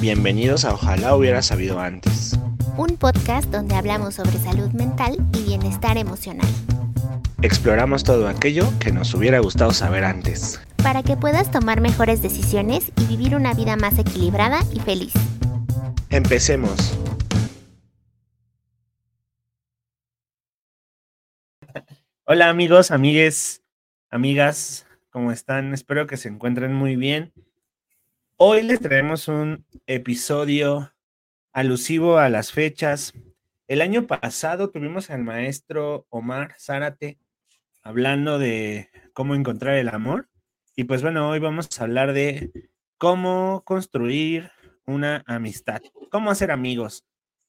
[0.00, 2.38] Bienvenidos a Ojalá hubiera sabido antes.
[2.76, 6.46] Un podcast donde hablamos sobre salud mental y bienestar emocional.
[7.42, 10.60] Exploramos todo aquello que nos hubiera gustado saber antes.
[10.84, 15.14] Para que puedas tomar mejores decisiones y vivir una vida más equilibrada y feliz.
[16.10, 16.96] Empecemos.
[22.24, 23.64] Hola amigos, amigues,
[24.10, 25.74] amigas, ¿cómo están?
[25.74, 27.32] Espero que se encuentren muy bien.
[28.40, 30.92] Hoy les traemos un episodio
[31.52, 33.12] alusivo a las fechas.
[33.66, 37.18] El año pasado tuvimos al maestro Omar Zárate
[37.82, 40.28] hablando de cómo encontrar el amor.
[40.76, 42.52] Y pues bueno, hoy vamos a hablar de
[42.96, 44.52] cómo construir
[44.86, 47.04] una amistad, cómo hacer amigos.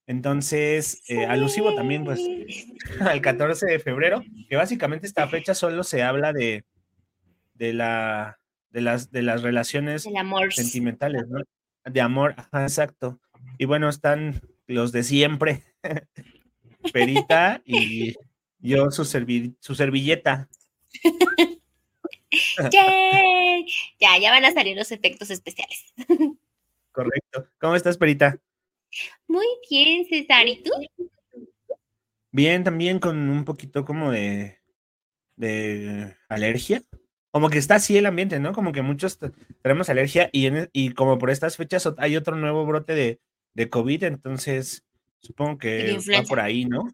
[0.07, 2.19] Entonces, eh, alusivo también pues
[2.99, 6.65] al 14 de febrero, que básicamente esta fecha solo se habla de,
[7.53, 8.38] de la
[8.69, 10.07] de las, de las relaciones
[10.51, 11.41] sentimentales, ¿no?
[11.85, 13.19] De amor, exacto.
[13.57, 15.63] Y bueno, están los de siempre,
[16.93, 18.15] Perita y
[18.59, 20.47] yo su, su servilleta.
[23.99, 25.93] Ya, ya van a salir los efectos especiales.
[26.91, 27.47] Correcto.
[27.59, 28.37] ¿Cómo estás, Perita?
[29.27, 30.47] Muy bien, César.
[30.47, 30.71] ¿Y tú?
[32.31, 34.59] Bien, también con un poquito como de,
[35.37, 36.83] de alergia
[37.31, 38.53] como que está así el ambiente, ¿no?
[38.53, 39.19] Como que muchos
[39.61, 43.19] tenemos alergia y, y como por estas fechas hay otro nuevo brote de,
[43.53, 44.83] de COVID, entonces
[45.19, 46.89] supongo que va por ahí, ¿no?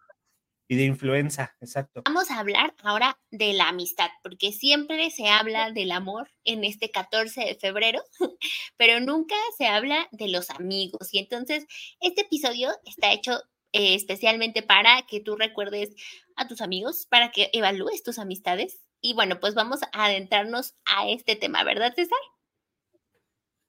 [0.67, 2.01] Y de influenza, exacto.
[2.05, 6.89] Vamos a hablar ahora de la amistad, porque siempre se habla del amor en este
[6.89, 8.01] 14 de febrero,
[8.77, 11.13] pero nunca se habla de los amigos.
[11.13, 11.67] Y entonces
[12.01, 15.89] este episodio está hecho eh, especialmente para que tú recuerdes
[16.35, 21.09] a tus amigos, para que evalúes tus amistades y bueno, pues vamos a adentrarnos a
[21.09, 22.17] este tema, ¿verdad, César?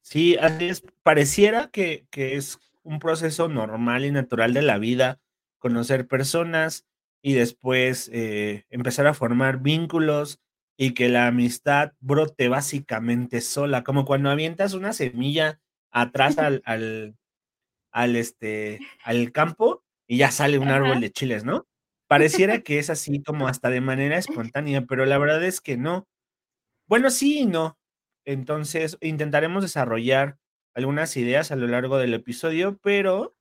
[0.03, 0.85] Sí, así es.
[1.03, 5.21] Pareciera que, es un proceso normal y natural de la vida,
[5.59, 6.87] conocer personas
[7.23, 10.41] y después eh, empezar a formar vínculos
[10.77, 15.61] y que la amistad brote básicamente sola, como cuando avientas una semilla
[15.91, 16.63] atrás al,
[17.91, 21.67] al, este, al campo y ya sale un árbol de chiles, ¿no?
[22.09, 26.07] Pareciera que es así como hasta de manera espontánea, pero la verdad es que no.
[26.89, 27.79] Bueno, sí y no.
[28.25, 30.39] Entonces, intentaremos desarrollar
[30.75, 33.35] algunas ideas a lo largo del episodio, pero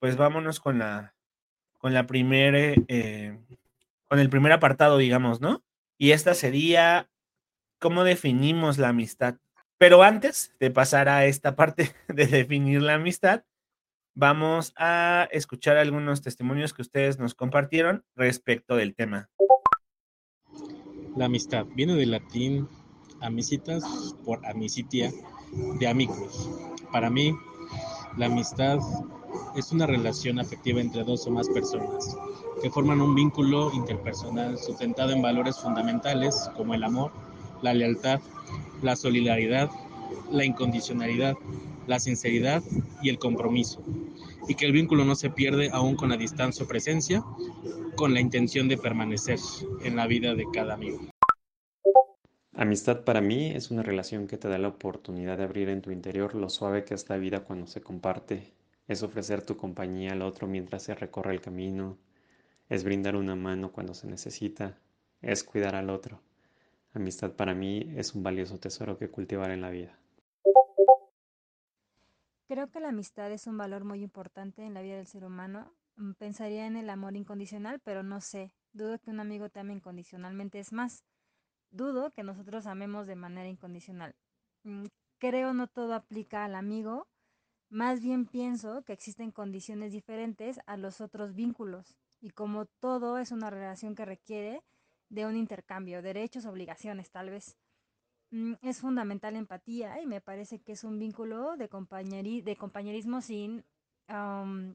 [0.00, 1.14] pues vámonos con la
[1.78, 3.38] con la primera eh,
[4.08, 5.64] con el primer apartado, digamos, ¿no?
[5.98, 7.10] Y esta sería
[7.80, 9.36] cómo definimos la amistad.
[9.78, 13.44] Pero antes de pasar a esta parte de definir la amistad,
[14.14, 19.28] vamos a escuchar algunos testimonios que ustedes nos compartieron respecto del tema.
[21.16, 22.68] La amistad viene del latín
[23.20, 23.84] amicitas
[24.24, 25.12] por amicitia
[25.78, 26.50] de amigos.
[26.92, 27.34] Para mí,
[28.16, 28.78] la amistad
[29.56, 32.16] es una relación afectiva entre dos o más personas
[32.62, 37.12] que forman un vínculo interpersonal sustentado en valores fundamentales como el amor,
[37.62, 38.20] la lealtad,
[38.82, 39.70] la solidaridad,
[40.30, 41.36] la incondicionalidad,
[41.86, 42.62] la sinceridad
[43.02, 43.82] y el compromiso,
[44.48, 47.24] y que el vínculo no se pierde aún con la distancia o presencia,
[47.96, 49.38] con la intención de permanecer
[49.82, 51.00] en la vida de cada amigo.
[52.56, 55.90] Amistad para mí es una relación que te da la oportunidad de abrir en tu
[55.90, 58.52] interior lo suave que es la vida cuando se comparte,
[58.86, 61.98] es ofrecer tu compañía al otro mientras se recorre el camino,
[62.68, 64.78] es brindar una mano cuando se necesita,
[65.20, 66.20] es cuidar al otro.
[66.92, 69.98] Amistad para mí es un valioso tesoro que cultivar en la vida.
[72.46, 75.72] Creo que la amistad es un valor muy importante en la vida del ser humano.
[75.96, 78.52] Mm, pensaría en el amor incondicional, pero no sé.
[78.72, 80.58] Dudo que un amigo te ame incondicionalmente.
[80.58, 81.04] Es más,
[81.70, 84.14] dudo que nosotros amemos de manera incondicional.
[84.64, 84.84] Mm,
[85.18, 87.08] creo no todo aplica al amigo.
[87.70, 91.96] Más bien pienso que existen condiciones diferentes a los otros vínculos.
[92.20, 94.62] Y como todo es una relación que requiere
[95.08, 97.56] de un intercambio, derechos, obligaciones tal vez.
[98.34, 101.68] Mm, es fundamental empatía y me parece que es un vínculo de,
[102.42, 103.64] de compañerismo sin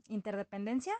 [0.07, 0.93] interdependencia.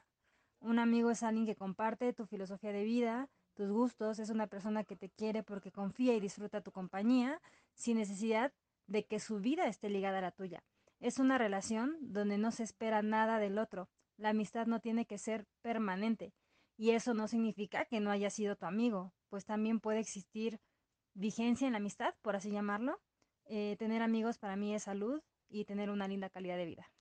[0.60, 4.84] Un amigo es alguien que comparte tu filosofía de vida, tus gustos, es una persona
[4.84, 7.42] que te quiere porque confía y disfruta tu compañía
[7.76, 8.52] sin necesidad
[8.88, 10.62] de que su vida esté ligada a la tuya.
[11.00, 13.88] Es una relación donde no se espera nada del otro.
[14.18, 16.34] La amistad no tiene que ser permanente
[16.76, 20.60] y eso no significa que no haya sido tu amigo, pues también puede existir
[21.14, 23.00] vigencia en la amistad, por así llamarlo.
[23.46, 26.92] Eh, tener amigos para mí es salud y tener una linda calidad de vida.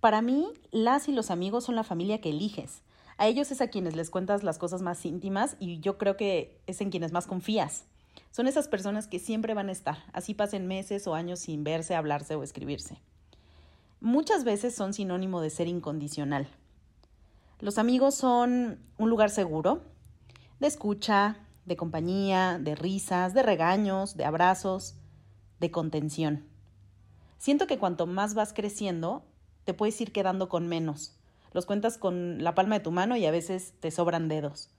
[0.00, 2.82] Para mí, las y los amigos son la familia que eliges.
[3.18, 6.60] A ellos es a quienes les cuentas las cosas más íntimas y yo creo que
[6.66, 7.84] es en quienes más confías.
[8.30, 11.94] Son esas personas que siempre van a estar, así pasen meses o años sin verse,
[11.94, 12.98] hablarse o escribirse.
[14.00, 16.48] Muchas veces son sinónimo de ser incondicional.
[17.60, 19.82] Los amigos son un lugar seguro,
[20.62, 24.94] de escucha, de compañía, de risas, de regaños, de abrazos,
[25.58, 26.46] de contención.
[27.36, 29.24] Siento que cuanto más vas creciendo,
[29.64, 31.18] te puedes ir quedando con menos.
[31.52, 34.70] Los cuentas con la palma de tu mano y a veces te sobran dedos.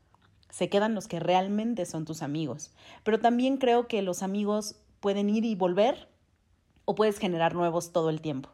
[0.50, 2.72] Se quedan los que realmente son tus amigos.
[3.04, 6.08] Pero también creo que los amigos pueden ir y volver
[6.86, 8.50] o puedes generar nuevos todo el tiempo.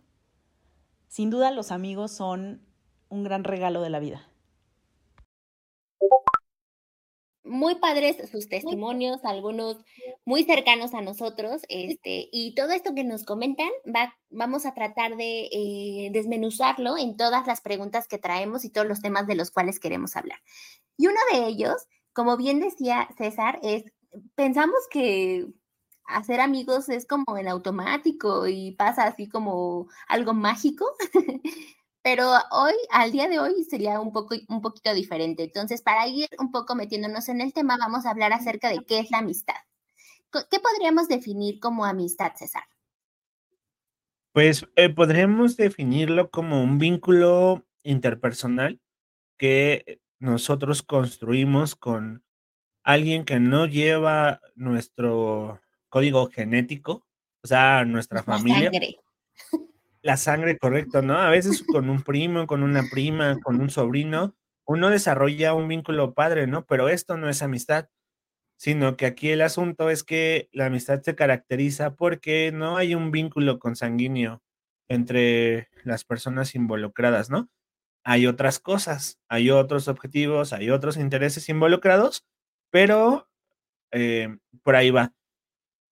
[1.07, 2.65] Sin duda los amigos son
[3.07, 4.28] un gran regalo de la vida.
[7.43, 9.77] Muy padres sus testimonios, algunos
[10.25, 15.15] muy cercanos a nosotros, este, y todo esto que nos comentan, va, vamos a tratar
[15.15, 19.51] de eh, desmenuzarlo en todas las preguntas que traemos y todos los temas de los
[19.51, 20.39] cuales queremos hablar.
[20.97, 23.85] Y uno de ellos, como bien decía César, es,
[24.35, 25.47] pensamos que
[26.09, 30.85] hacer amigos es como en automático y pasa así como algo mágico,
[32.09, 35.43] pero hoy, al día de hoy, sería un, poco, un poquito diferente.
[35.43, 38.97] Entonces, para ir un poco metiéndonos en el tema, vamos a hablar acerca de qué
[38.97, 39.53] es la amistad.
[40.31, 42.63] ¿Qué podríamos definir como amistad, César?
[44.31, 48.79] Pues eh, podríamos definirlo como un vínculo interpersonal
[49.37, 52.23] que nosotros construimos con
[52.81, 57.05] alguien que no lleva nuestro código genético,
[57.43, 58.71] o sea, nuestra familia
[60.09, 61.19] la sangre, correcto, ¿no?
[61.19, 64.35] A veces con un primo, con una prima, con un sobrino,
[64.65, 66.65] uno desarrolla un vínculo padre, ¿no?
[66.65, 67.89] Pero esto no es amistad,
[68.57, 73.11] sino que aquí el asunto es que la amistad se caracteriza porque no hay un
[73.11, 74.41] vínculo consanguíneo
[74.87, 77.47] entre las personas involucradas, ¿no?
[78.03, 82.25] Hay otras cosas, hay otros objetivos, hay otros intereses involucrados,
[82.71, 83.29] pero
[83.91, 85.13] eh, por ahí va.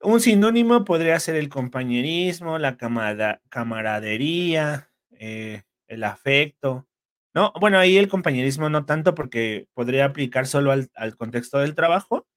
[0.01, 2.77] Un sinónimo podría ser el compañerismo, la
[3.49, 6.87] camaradería, eh, el afecto.
[7.33, 12.27] No, bueno, ahí el compañerismo no tanto porque podría aplicar solo al, contexto del trabajo,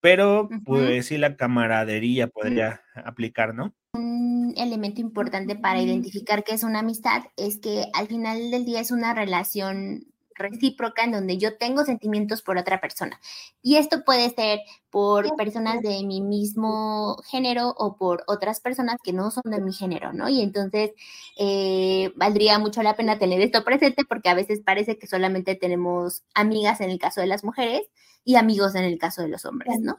[0.00, 2.30] pero pues sí la camaradería mm.
[2.30, 3.74] podría aplicar, ¿no?
[3.94, 8.80] Un elemento importante para identificar qué es una amistad es que al final del día
[8.80, 10.09] es una relación
[10.40, 13.20] recíproca en donde yo tengo sentimientos por otra persona.
[13.62, 14.60] Y esto puede ser
[14.90, 19.72] por personas de mi mismo género o por otras personas que no son de mi
[19.72, 20.28] género, ¿no?
[20.28, 20.90] Y entonces
[21.38, 26.24] eh, valdría mucho la pena tener esto presente porque a veces parece que solamente tenemos
[26.34, 27.82] amigas en el caso de las mujeres
[28.24, 29.98] y amigos en el caso de los hombres, ¿no?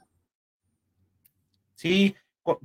[1.76, 2.16] Sí,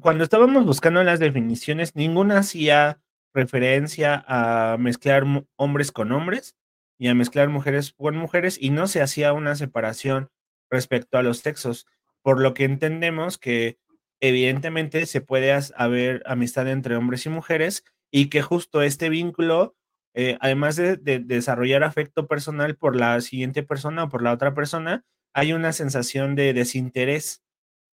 [0.00, 3.00] cuando estábamos buscando las definiciones, ninguna hacía
[3.32, 5.25] referencia a mezclar
[5.56, 6.55] hombres con hombres
[6.98, 10.31] y a mezclar mujeres con mujeres y no se hacía una separación
[10.70, 11.87] respecto a los sexos,
[12.22, 13.78] por lo que entendemos que
[14.20, 19.76] evidentemente se puede haber amistad entre hombres y mujeres y que justo este vínculo,
[20.14, 25.04] eh, además de, desarrollar afecto personal por la siguiente persona o por la otra persona,
[25.34, 27.43] hay una sensación de desinterés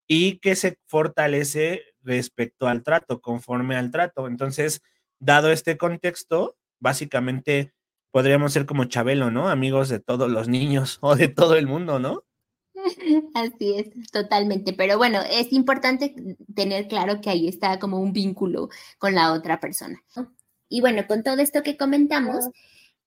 [0.08, 4.26] y que se fortalece respecto al trato, conforme al trato.
[4.26, 4.82] Entonces,
[5.20, 7.74] dado este contexto, básicamente
[8.10, 9.48] podríamos ser como Chabelo, ¿no?
[9.48, 12.24] Amigos de todos los niños o de todo el mundo, ¿no?
[13.34, 14.72] Así es, totalmente.
[14.72, 16.14] Pero bueno, es importante
[16.54, 18.68] tener claro que ahí está como un vínculo
[18.98, 20.02] con la otra persona.
[20.68, 22.46] Y bueno, con todo esto que comentamos,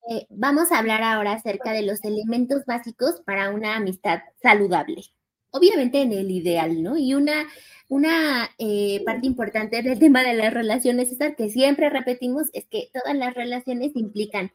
[0.10, 5.04] eh, vamos a hablar ahora acerca de los elementos básicos para una amistad saludable.
[5.52, 6.98] Obviamente en el ideal, ¿no?
[6.98, 7.46] Y una,
[7.88, 12.90] una eh, parte importante del tema de las relaciones, es que siempre repetimos, es que
[12.94, 14.52] todas las relaciones implican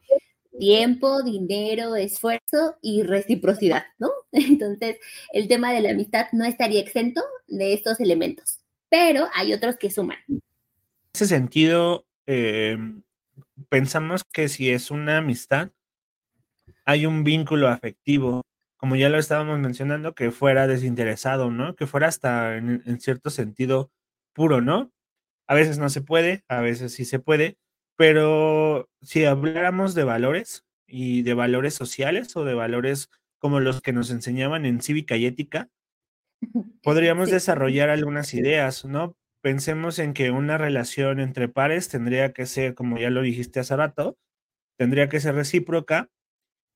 [0.59, 4.09] tiempo, dinero, esfuerzo y reciprocidad, ¿no?
[4.31, 4.97] Entonces,
[5.33, 8.59] el tema de la amistad no estaría exento de estos elementos,
[8.89, 10.17] pero hay otros que suman.
[10.27, 10.41] En
[11.13, 13.03] ese sentido, em,
[13.69, 15.71] pensamos que si es una amistad,
[16.85, 18.43] hay un vínculo afectivo,
[18.77, 21.75] como ya lo estábamos mencionando, que fuera desinteresado, ¿no?
[21.75, 23.91] Que fuera hasta en cierto sentido
[24.33, 24.91] puro, ¿no?
[25.47, 27.57] A veces no se puede, a veces sí se puede,
[27.97, 33.93] pero si habláramos de valores y de valores sociales o de valores como los que
[33.93, 35.69] nos enseñaban en cívica y ética,
[36.83, 39.15] podríamos desarrollar algunas ideas, ¿no?
[39.41, 43.75] Pensemos en que una relación entre pares tendría que ser, como ya lo dijiste hace
[43.75, 44.17] rato,
[44.77, 46.09] tendría que ser recíproca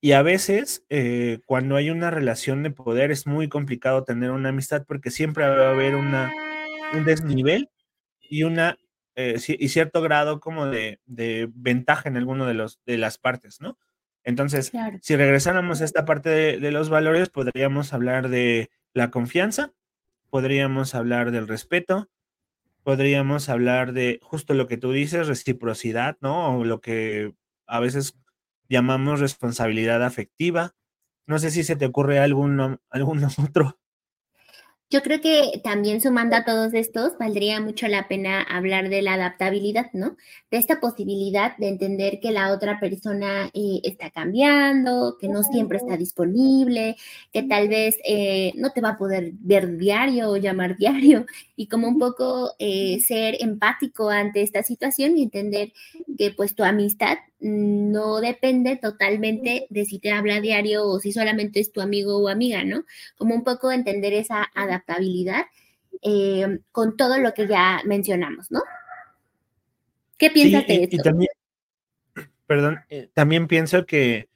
[0.01, 4.50] y a veces eh, cuando hay una relación de poder es muy complicado tener una
[4.50, 6.34] amistad porque siempre va a haber una,
[6.94, 7.70] un desnivel
[8.20, 8.78] y una
[9.30, 11.00] eh, y cierto grado como de,
[11.54, 13.78] ventaja en alguno de, los, de las partes, ¿no?
[14.24, 19.74] Entonces, si regresáramos a esta parte de, los valores, podríamos hablar de la confianza,
[20.30, 22.10] podríamos hablar del respeto,
[22.84, 26.60] podríamos hablar de justo lo que tú dices, reciprocidad, ¿no?
[26.60, 27.34] O lo que
[27.66, 28.16] a veces
[28.70, 30.75] llamamos responsabilidad afectiva.
[31.25, 33.81] No sé si se te ocurre algún, algún otro.
[34.92, 39.14] Yo creo que también sumando a todos estos, valdría mucho la pena hablar de la
[39.14, 40.18] adaptabilidad, ¿no?
[40.52, 45.78] De esta posibilidad de entender que la otra persona eh, está cambiando, que no siempre
[45.78, 46.98] está disponible,
[47.32, 51.68] que tal vez eh, no te va a poder ver diario o llamar diario, y
[51.68, 55.72] como un poco eh, ser empático ante esta situación y entender
[56.18, 61.60] que pues tu amistad no depende totalmente de si te habla diario o si solamente
[61.60, 62.84] es tu amigo o amiga, ¿no?
[63.18, 64.81] Como un poco entender esa adaptabilidad
[66.02, 68.62] eh, con todo lo que ya mencionamos, ¿no?
[70.18, 70.96] ¿Qué piensas de esto?
[70.96, 71.32] Y también,
[72.48, 74.30] perdón, eh, también pienso que,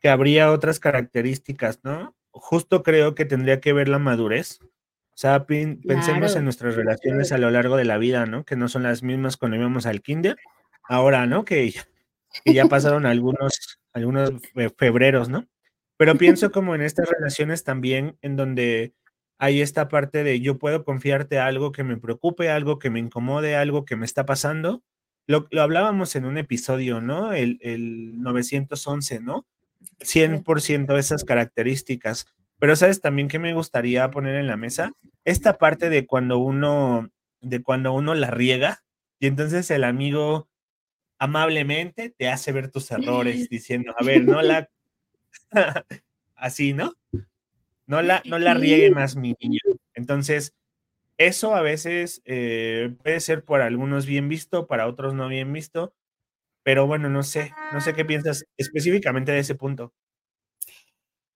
[0.00, 2.14] que habría otras características, ¿no?
[2.30, 4.60] Justo creo que tendría que ver la madurez
[5.16, 8.44] o sea, pensemos en nuestras relaciones a lo largo de la vida, ¿no?
[8.44, 10.36] Que no son las mismas cuando íbamos al kinder.
[10.82, 11.46] Ahora, ¿no?
[11.46, 11.72] Que,
[12.44, 14.32] ya pasaron algunos, algunos
[14.76, 15.48] febreros, ¿no?
[15.96, 18.92] Pero pienso como en estas relaciones también en donde
[19.38, 23.56] hay esta parte de yo puedo confiarte algo que me preocupe, algo que me incomode,
[23.56, 24.82] algo que me está pasando.
[25.26, 27.32] Lo, hablábamos en un episodio, ¿no?
[27.32, 29.46] El, el 911, ¿no?
[30.00, 32.26] 100% esas características.
[32.58, 34.92] Pero sabes también que me gustaría poner en la mesa
[35.24, 38.82] esta parte de cuando uno de cuando uno la riega
[39.20, 40.48] y entonces el amigo
[41.18, 44.68] amablemente te hace ver tus errores diciendo, a ver, no la
[46.34, 46.94] así, ¿no?
[47.86, 49.60] No la no la riegue más mi niño.
[49.94, 50.54] Entonces,
[51.18, 55.94] eso a veces eh, puede ser por algunos bien visto, para otros no bien visto,
[56.62, 59.94] pero bueno, no sé, no sé qué piensas específicamente de ese punto.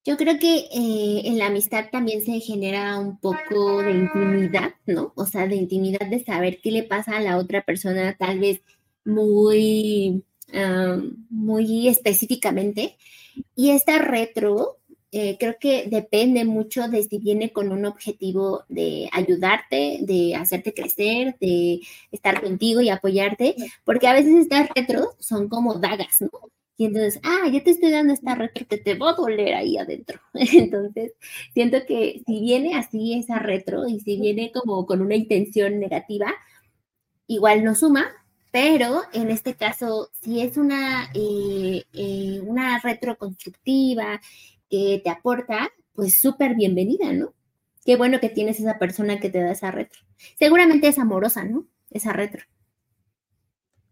[0.05, 5.13] Yo creo que eh, en la amistad también se genera un poco de intimidad, ¿no?
[5.15, 8.63] O sea, de intimidad de saber qué le pasa a la otra persona, tal vez
[9.05, 10.25] muy,
[11.29, 12.97] muy específicamente.
[13.55, 14.80] Y esta retro,
[15.13, 20.73] eh, creo que depende mucho de si viene con un objetivo de ayudarte, de hacerte
[20.73, 21.81] crecer, de
[22.13, 26.31] estar contigo y apoyarte, porque a veces estas retro son como dagas, ¿no?
[26.77, 29.77] Y entonces, ah, ya te estoy dando esta retro que te va a doler ahí
[29.77, 30.19] adentro.
[30.35, 31.13] Entonces,
[31.53, 36.33] siento que si viene así esa retro y si viene como con una intención negativa,
[37.27, 38.07] igual no suma,
[38.51, 44.21] pero en este caso, si es una, eh, eh, una retro constructiva
[44.71, 47.35] que te aporta, pues súper bienvenida, ¿no?
[47.85, 50.01] Qué bueno que tienes esa persona que te da esa retro.
[50.39, 51.67] Seguramente es amorosa, ¿no?
[51.91, 52.45] Esa retro.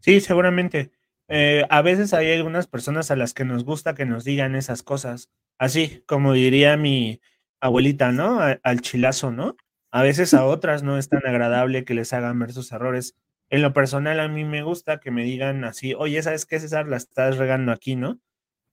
[0.01, 0.93] Sí, seguramente.
[1.29, 4.83] Eh, a veces hay algunas personas a las que nos gusta que nos digan esas
[4.83, 7.21] cosas, así como diría mi
[7.61, 8.41] abuelita, ¿no?
[8.41, 9.57] al chilazo, ¿no?
[9.91, 13.17] A veces a otras no es tan agradable que les hagan ver sus errores.
[13.51, 16.87] En lo personal, a mí me gusta que me digan así, oye, ¿sabes qué, César?
[16.89, 18.21] La estás regando aquí, ¿no?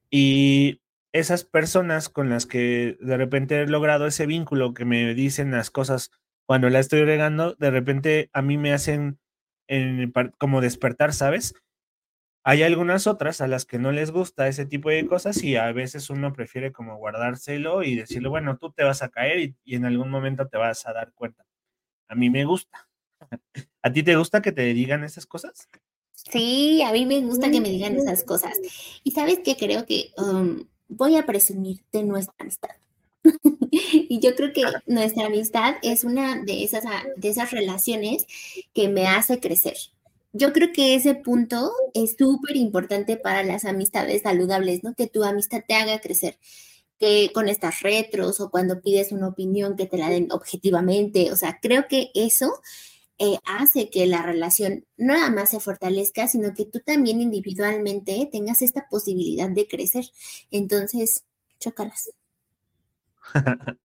[0.10, 0.82] Y
[1.16, 5.72] esas personas con las que de repente he logrado ese vínculo, que me dicen las
[5.72, 6.12] cosas
[6.46, 9.18] cuando la estoy regando, de repente a mí me hacen
[10.38, 11.54] como despertar, ¿sabes?
[12.44, 15.72] Hay algunas otras a las que no les gusta ese tipo de cosas y a
[15.72, 19.86] veces uno prefiere como guardárselo y decirle, bueno, tú te vas a caer y, en
[19.86, 21.46] algún momento te vas a dar cuenta.
[22.10, 22.90] A mí me gusta.
[23.82, 25.70] ¿A ti te gusta que te digan esas cosas?
[26.12, 28.60] Sí, a mí me gusta que me digan esas cosas.
[29.04, 32.70] Y sabes que creo que um, voy a presumir de nuestra amistad.
[33.72, 36.84] y yo creo que nuestra amistad es una de esas,
[37.18, 38.28] de esas relaciones
[38.74, 39.76] que me hace crecer
[40.36, 44.94] yo creo que ese punto es súper importante para las amistades saludables, ¿no?
[44.94, 46.38] Que tu amistad te haga crecer,
[47.00, 51.38] que con estas retros o cuando pides una opinión que te la den objetivamente, o
[51.38, 52.60] sea, creo que eso
[53.18, 58.28] eh, hace que la relación no nada más se fortalezca, sino que tú también individualmente
[58.32, 60.06] tengas esta posibilidad de crecer.
[60.52, 61.24] Entonces,
[61.60, 62.12] chócalas.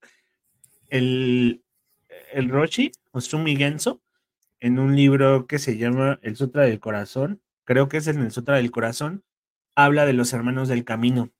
[0.89, 1.63] el,
[2.33, 4.01] el Rochi, Osumi Genso,
[4.59, 8.31] en un libro que se llama El Sutra del Corazón, creo que es en el
[8.31, 9.23] Sutra del Corazón,
[9.75, 11.31] habla de los hermanos del camino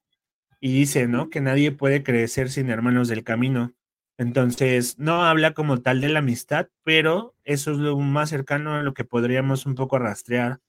[0.62, 1.29] y dice, ¿no?
[1.29, 3.74] Que nadie puede crecer sin hermanos del camino.
[4.22, 8.84] Entonces, no habla como tal de la amistad, pero eso es lo más cercano a
[8.84, 10.60] lo que podríamos un poco rastrear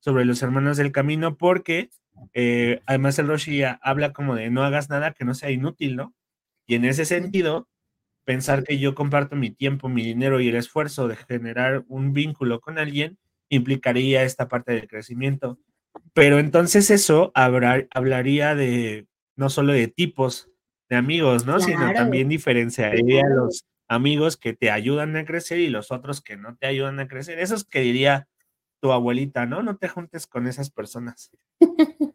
[0.00, 1.90] sobre los hermanos del camino, porque
[2.34, 6.16] eh, además el Roshi habla como de no hagas nada que no sea inútil, ¿no?
[6.66, 7.68] Y en ese sentido,
[8.24, 12.60] pensar que yo comparto mi tiempo, mi dinero y el esfuerzo de generar un vínculo
[12.60, 15.60] con alguien implicaría esta parte del crecimiento.
[16.12, 20.50] Pero entonces eso hablaría de no solo de tipos
[20.88, 21.60] de amigos, ¿no?
[21.60, 26.56] Sino también diferenciaría los, amigos que te ayudan a crecer y los otros que no
[26.56, 27.38] te ayudan a crecer.
[27.38, 28.28] Eso es que diría
[28.80, 29.62] tu abuelita, ¿no?
[29.62, 31.30] No te juntes con esas personas.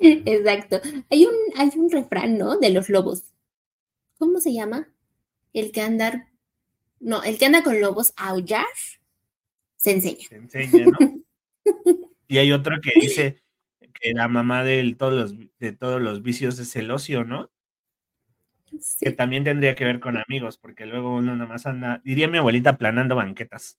[0.00, 0.80] Exacto.
[1.10, 2.58] Hay un, hay un refrán, ¿no?
[2.58, 3.24] De los lobos.
[4.18, 4.88] ¿Cómo se llama?
[5.52, 6.28] El que andar,
[7.00, 8.66] no, el que anda con lobos a aullar,
[9.76, 10.28] se enseña.
[10.28, 10.98] Se enseña, ¿no?
[12.28, 13.42] y hay otro que dice
[14.00, 17.50] que la mamá de todos los, de todos los vicios es el ocio, ¿no?
[19.00, 22.38] Que también tendría que ver con amigos, porque luego uno nada más anda, diría mi
[22.38, 23.78] abuelita, planando banquetas.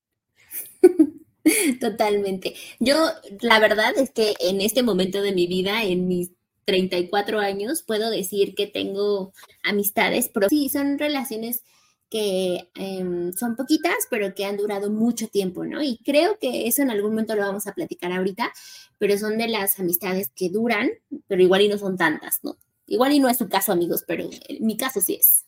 [1.79, 2.53] Totalmente.
[2.79, 2.95] Yo,
[3.41, 6.31] la verdad es que en este momento de mi vida, en mis
[6.65, 9.33] 34 años, puedo decir que tengo
[9.63, 11.63] amistades, pero sí, son relaciones
[12.09, 15.81] que em, son poquitas, pero que han durado mucho tiempo, ¿no?
[15.81, 18.51] Y creo que eso en algún momento lo vamos a platicar ahorita,
[18.97, 20.89] pero son de las amistades que duran,
[21.27, 22.57] pero igual y no son tantas, ¿no?
[22.91, 25.45] Igual y no es su caso, amigos, pero en mi caso sí es.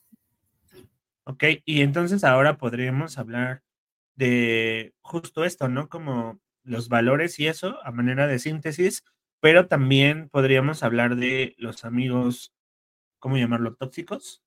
[1.25, 3.63] Ok, y entonces ahora podríamos hablar
[4.15, 5.89] de justo esto, ¿no?
[5.89, 9.03] Como los valores y eso a manera de síntesis,
[9.41, 12.53] pero también podríamos hablar de los amigos,
[13.19, 13.75] ¿cómo llamarlo?
[13.75, 14.41] Tóxicos.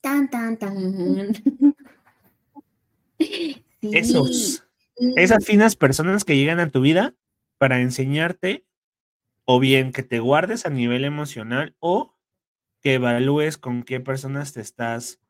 [0.00, 1.32] Tan, tan, tan.
[3.80, 4.64] Esos,
[5.16, 7.16] esas finas personas que llegan a tu vida
[7.58, 8.64] para enseñarte
[9.44, 12.16] o bien que te guardes a nivel emocional o
[12.80, 15.20] que evalúes con qué personas te estás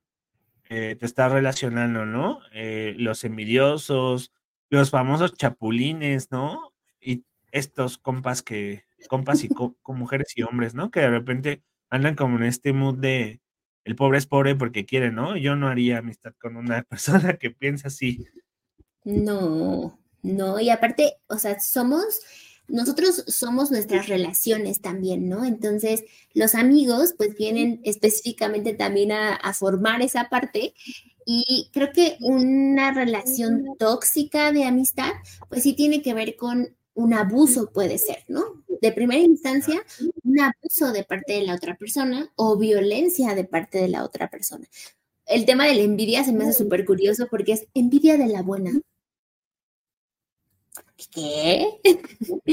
[0.74, 2.40] eh, te estás relacionando, ¿no?
[2.54, 4.32] Eh, los envidiosos,
[4.70, 6.72] los famosos chapulines, ¿no?
[6.98, 9.48] Y estos compas que, compas y
[9.82, 10.90] con mujeres y hombres, ¿no?
[10.90, 13.42] Que de repente andan como en este mood de
[13.84, 15.36] el pobre es pobre porque quiere, ¿no?
[15.36, 18.26] Yo no haría amistad con una persona que piensa así.
[19.04, 22.20] No, no, y aparte, o sea, somos
[22.72, 25.44] nosotros somos nuestras relaciones también, ¿no?
[25.44, 30.72] Entonces, los amigos pues vienen específicamente también a, formar esa parte
[31.26, 35.12] y creo que una relación tóxica de amistad
[35.50, 38.64] pues sí tiene que ver con un abuso, puede ser, ¿no?
[38.80, 39.82] De primera instancia,
[40.24, 44.30] un abuso de parte de la otra persona o violencia de parte de la otra
[44.30, 44.66] persona.
[45.26, 48.42] El tema de la envidia se me hace súper curioso porque es envidia de la
[48.42, 48.72] buena,
[51.12, 51.66] ¿qué?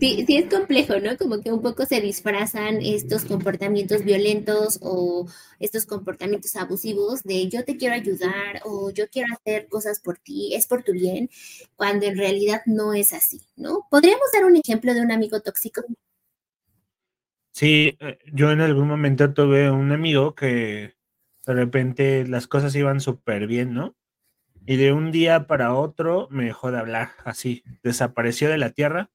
[0.00, 1.16] sí, sí es complejo, ¿no?
[1.16, 5.26] Como que un poco se disfrazan estos comportamientos violentos o
[5.58, 10.54] estos comportamientos abusivos de yo te quiero ayudar o yo quiero hacer cosas por ti,
[10.54, 11.30] es por tu bien,
[11.76, 13.86] cuando en realidad no es así, ¿no?
[13.90, 15.82] ¿Podríamos dar un ejemplo de un amigo tóxico?
[17.52, 20.94] Sí, eh, yo en algún momento tuve un amigo que
[21.46, 23.96] de repente las cosas iban súper bien, ¿no?
[24.68, 29.10] Y de un día para otro me dejó de hablar, así, desapareció de la tierra.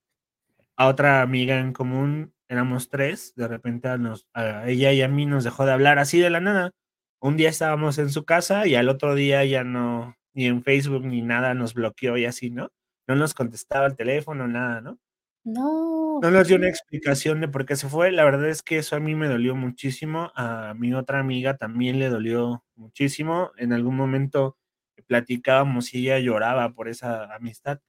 [0.76, 5.08] A otra amiga en común, éramos tres, de repente a, nos, a ella y a
[5.08, 6.72] mí nos dejó de hablar así de la nada.
[7.20, 11.06] Un día estábamos en su casa y al otro día ya no, ni en Facebook
[11.06, 12.72] ni nada, nos bloqueó y así, ¿no?
[13.08, 14.98] No nos contestaba el teléfono, nada, ¿no?
[15.44, 16.20] No.
[16.20, 18.12] No nos dio una explicación de por qué se fue.
[18.12, 20.32] La verdad es que eso a mí me dolió muchísimo.
[20.36, 23.52] A mi otra amiga también le dolió muchísimo.
[23.58, 24.58] En algún momento
[25.04, 27.80] platicábamos y ella lloraba por esa amistad.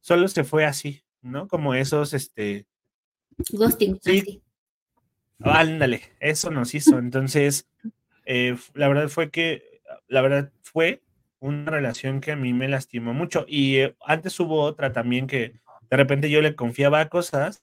[0.00, 1.48] Solo se fue así, ¿no?
[1.48, 2.66] Como esos, este...
[3.50, 3.98] Ghosting.
[4.02, 4.42] Sí.
[5.40, 6.98] Ándale, eso nos hizo.
[6.98, 7.68] Entonces,
[8.24, 11.02] eh, la verdad fue que, la verdad fue
[11.40, 13.44] una relación que a mí me lastimó mucho.
[13.48, 17.60] Y eh, antes hubo otra también que de repente yo le confiaba cosas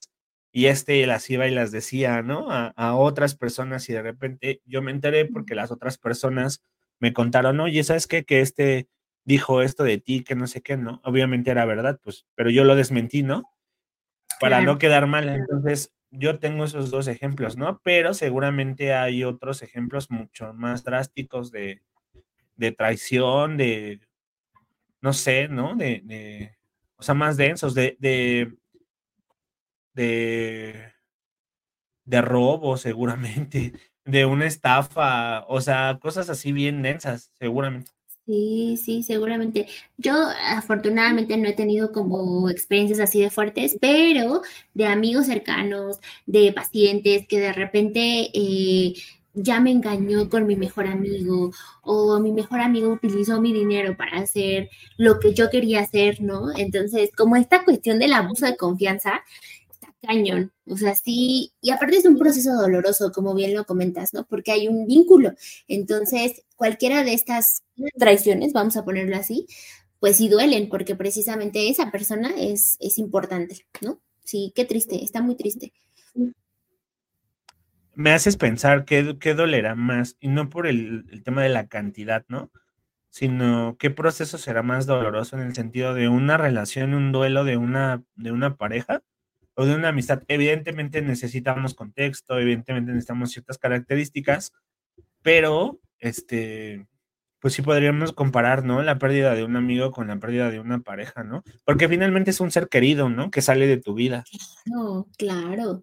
[0.52, 2.50] y este las iba y las decía, ¿no?
[2.50, 6.62] A, a, otras personas y de repente yo me enteré porque las otras personas
[7.02, 8.24] me contaron, oye, ¿sabes qué?
[8.24, 8.88] Que este
[9.24, 11.00] dijo esto de ti, que no sé qué, ¿no?
[11.02, 13.42] Obviamente era verdad, pues, pero yo lo desmentí, ¿no?
[14.38, 15.28] Para no quedar mal.
[15.28, 17.80] Entonces, yo tengo esos dos ejemplos, ¿no?
[17.82, 21.82] Pero seguramente hay otros ejemplos mucho más drásticos de,
[22.54, 24.00] de traición, de,
[25.00, 25.74] no sé, ¿no?
[25.74, 26.56] De, de
[26.94, 28.54] o sea, más densos, de, de,
[29.92, 30.92] de,
[32.04, 33.72] de robo, seguramente,
[34.04, 37.90] de una estafa, o sea, cosas así bien densas, seguramente.
[38.26, 39.66] Sí, sí, seguramente.
[39.96, 40.14] Yo
[40.46, 44.42] afortunadamente no he tenido como experiencias así de fuertes, pero
[44.74, 48.94] de amigos cercanos, de pacientes que de repente eh,
[49.34, 51.50] ya me engañó con mi mejor amigo
[51.82, 56.56] o mi mejor amigo utilizó mi dinero para hacer lo que yo quería hacer, ¿no?
[56.56, 59.24] Entonces, como esta cuestión del abuso de confianza,
[60.02, 60.52] cañón.
[60.66, 64.26] O sea, sí, y aparte es un proceso doloroso, como bien lo comentas, ¿no?
[64.26, 65.32] Porque hay un vínculo.
[65.68, 67.62] Entonces, cualquiera de estas
[67.98, 69.46] traiciones, vamos a ponerlo así,
[70.00, 74.00] pues sí duelen, porque precisamente esa persona es, es importante, ¿no?
[74.24, 75.72] Sí, qué triste, está muy triste.
[77.94, 81.68] Me haces pensar qué, qué dolerá más, y no por el, el tema de la
[81.68, 82.50] cantidad, ¿no?
[83.10, 87.58] sino qué proceso será más doloroso en el sentido de una relación, un duelo de
[87.58, 89.02] una, de una pareja
[89.54, 90.22] o de una amistad.
[90.28, 94.52] Evidentemente necesitamos contexto, evidentemente necesitamos ciertas características,
[95.22, 96.86] pero este,
[97.42, 98.82] pues sí podríamos comparar, ¿no?
[98.82, 101.42] La pérdida de un amigo con la pérdida de una pareja, ¿no?
[101.64, 103.32] Porque finalmente es un ser querido, ¿no?
[103.32, 104.22] Que sale de tu vida.
[104.64, 105.82] Claro, claro.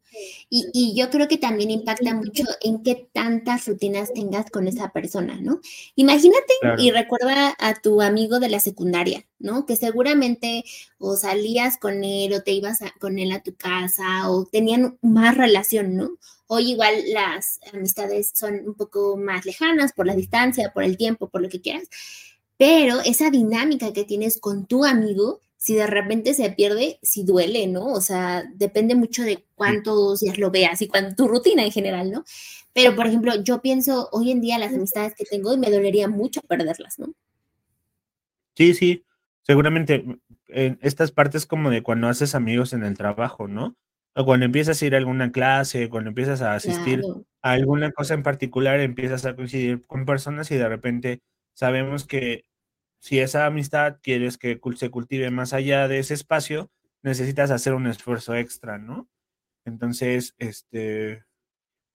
[0.49, 4.93] Y, y, yo creo que también impacta mucho en qué tantas rutinas tengas con esa
[4.93, 5.59] persona, ¿no?
[5.95, 9.65] Imagínate y recuerda a tu amigo de la secundaria, ¿no?
[9.65, 10.63] Que seguramente
[10.97, 15.35] o salías con él o te ibas con él a tu casa o tenían más
[15.35, 16.11] relación, ¿no?
[16.51, 21.29] Hoy igual las amistades son un poco más lejanas por la distancia, por el tiempo,
[21.29, 21.87] por lo que quieras,
[22.57, 27.67] pero esa dinámica que tienes con tu amigo, si de repente se pierde, si duele,
[27.67, 27.85] ¿no?
[27.85, 32.11] O sea, depende mucho de cuántos días lo veas y cuánto, tu rutina en general,
[32.11, 32.25] ¿no?
[32.73, 36.07] Pero, por ejemplo, yo pienso hoy en día las amistades que tengo y me dolería
[36.07, 37.13] mucho perderlas, ¿no?
[38.55, 39.05] Sí, sí,
[39.43, 40.03] seguramente
[40.47, 43.75] en estas partes como de cuando haces amigos en el trabajo, ¿no?
[44.15, 47.01] O cuando empiezas a ir a alguna clase, cuando empiezas a asistir
[47.41, 51.21] a alguna cosa en particular, empiezas a coincidir con personas y de repente
[51.53, 52.45] sabemos que
[52.99, 56.69] si esa amistad quieres que se cultive más allá de ese espacio,
[57.01, 59.07] necesitas hacer un esfuerzo extra, ¿no?
[59.65, 61.23] Entonces, este,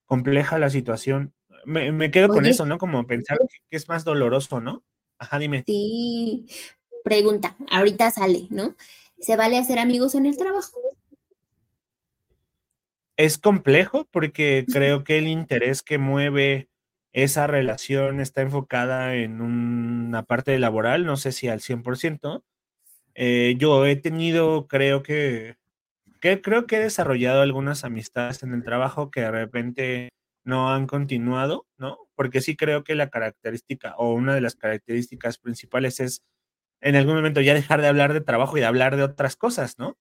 [0.07, 1.35] compleja la situación.
[1.67, 2.79] Me, quedo con eso, ¿no?
[2.79, 3.39] Como pensar
[3.71, 4.85] que es más doloroso, ¿no?
[5.19, 5.65] Ajá, dime.
[5.67, 6.47] Sí,
[7.03, 8.77] pregunta, ahorita sale, ¿no?
[9.19, 10.79] ¿Se vale hacer amigos en el trabajo?
[13.17, 16.69] Es complejo porque creo que el interés que mueve
[17.13, 22.43] esa relación está enfocada en una parte laboral, no sé si al 100%.
[23.15, 25.57] Eh, yo he tenido, creo que,
[26.21, 30.09] que, creo que he desarrollado algunas amistades en el trabajo que de repente
[30.45, 31.99] no han continuado, ¿no?
[32.17, 36.23] Porque sí creo que la característica o una de las características principales es
[36.81, 39.79] en algún momento ya dejar de hablar de trabajo y de hablar de otras cosas,
[39.79, 39.97] ¿no?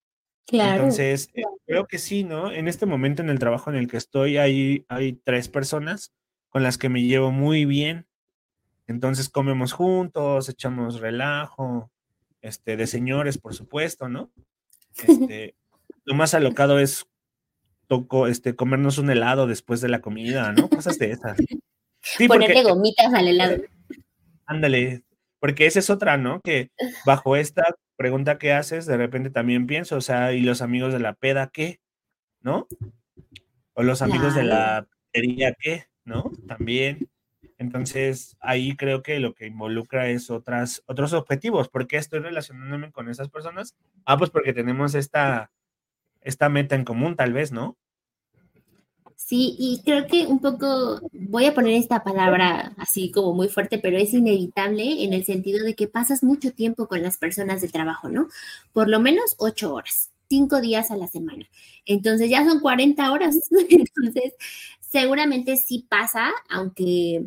[0.47, 2.51] Entonces, eh, creo que sí, ¿no?
[2.51, 6.13] En este momento en el trabajo en el que estoy, hay, hay tres personas
[6.49, 8.07] con las que me llevo muy bien.
[8.87, 11.91] Entonces comemos juntos, echamos relajo,
[12.41, 14.31] este, de señores, por supuesto, ¿no?
[15.07, 15.55] Este,
[16.05, 17.07] lo más alocado es
[17.87, 20.69] toco, este, comernos un helado después de la comida, ¿no?
[20.69, 21.37] Cosas de esas.
[22.01, 23.63] Sí, Ponerle gomitas al helado.
[24.45, 25.03] Ándale,
[25.39, 26.41] porque esa es otra, ¿no?
[26.41, 26.69] Que
[27.05, 27.63] bajo esta
[27.95, 31.49] pregunta que haces, de repente también pienso, o sea, ¿y los amigos de la peda
[31.51, 31.79] qué?
[32.41, 32.67] ¿No?
[33.73, 36.31] O los amigos de la pedería qué, ¿no?
[36.47, 37.09] También.
[37.57, 41.69] Entonces, ahí creo que lo que involucra es otras, otros objetivos.
[41.69, 43.75] ¿Por qué estoy relacionándome con esas personas?
[44.05, 45.51] Ah, pues porque tenemos esta,
[46.21, 47.77] esta meta en común, tal vez, ¿no?
[49.25, 53.79] Sí, y creo que un poco, voy a poner esta palabra así como muy fuerte,
[53.79, 57.69] pero es inevitable en el sentido de que pasas mucho tiempo con las personas de
[57.69, 58.27] trabajo, ¿no?
[58.73, 61.45] Por lo menos ocho horas, cinco días a la semana.
[61.85, 63.39] Entonces ya son 40 horas.
[63.69, 64.33] Entonces,
[64.81, 67.25] seguramente sí pasa, aunque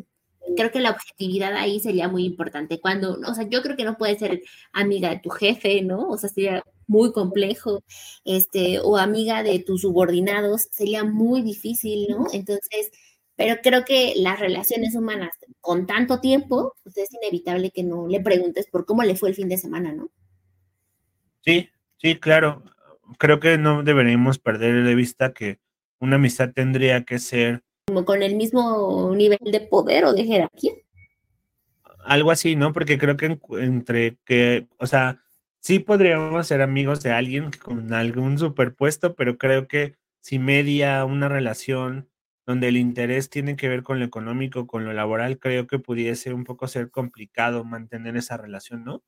[0.55, 2.79] creo que la objetividad ahí sería muy importante.
[2.79, 6.07] Cuando, o sea, yo creo que no puedes ser amiga de tu jefe, ¿no?
[6.09, 7.83] O sea, sería muy complejo,
[8.25, 12.25] este, o amiga de tus subordinados, sería muy difícil, ¿no?
[12.33, 12.91] Entonces,
[13.35, 18.19] pero creo que las relaciones humanas con tanto tiempo, pues es inevitable que no le
[18.19, 20.09] preguntes por cómo le fue el fin de semana, ¿no?
[21.41, 22.63] Sí, sí, claro.
[23.19, 25.59] Creo que no deberíamos perder de vista que
[25.99, 30.73] una amistad tendría que ser como con el mismo nivel de poder o de jerarquía.
[32.03, 32.73] Algo así, ¿no?
[32.73, 35.23] Porque creo que entre que, o sea,
[35.59, 41.29] sí podríamos ser amigos de alguien con algún superpuesto, pero creo que si media una
[41.29, 42.09] relación
[42.45, 46.33] donde el interés tiene que ver con lo económico, con lo laboral, creo que pudiese
[46.33, 49.03] un poco ser complicado mantener esa relación, ¿no?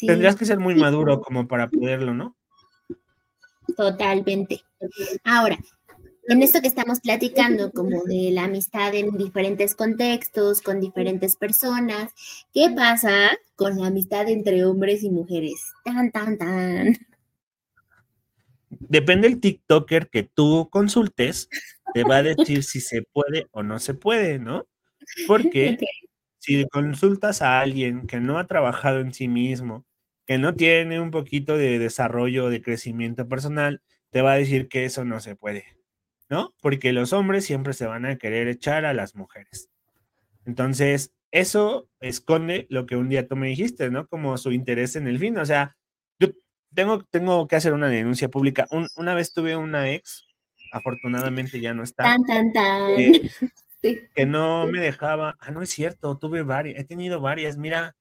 [0.00, 2.36] Tendrías que ser muy maduro como para poderlo, ¿no?
[3.76, 4.62] Totalmente.
[5.24, 5.58] Ahora,
[6.28, 12.12] en esto que estamos platicando, como de la amistad en diferentes contextos, con diferentes personas,
[12.52, 15.72] ¿qué pasa con la amistad entre hombres y mujeres?
[15.84, 16.96] Tan, tan, tan.
[18.70, 21.48] Depende del TikToker que tú consultes,
[21.94, 24.66] te va a decir si se puede o no se puede, ¿no?
[25.26, 25.78] Porque
[26.38, 29.84] si consultas a alguien que no ha trabajado en sí mismo,
[30.26, 34.84] que no tiene un poquito de desarrollo, de crecimiento personal, te va a decir que
[34.84, 35.75] eso no se puede.
[36.28, 36.54] ¿No?
[36.60, 39.70] Porque los hombres siempre se van a querer echar a las mujeres.
[40.44, 44.06] Entonces, eso esconde lo que un día tú me dijiste, ¿no?
[44.06, 45.38] Como su interés en el fin.
[45.38, 45.76] O sea,
[46.18, 46.28] yo
[46.74, 48.66] tengo, tengo que hacer una denuncia pública.
[48.96, 50.26] una vez tuve una ex,
[50.72, 52.04] afortunadamente ya no está.
[52.04, 52.90] Tan, tan, tan.
[52.98, 53.30] Eh,
[54.14, 55.36] que no me dejaba.
[55.40, 57.56] Ah, no es cierto, tuve varias, he tenido varias.
[57.56, 57.96] Mira,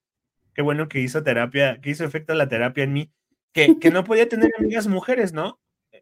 [0.54, 3.12] qué bueno que hizo terapia, que hizo efecto la terapia en mí,
[3.54, 5.60] que, que no podía tener amigas mujeres, ¿no?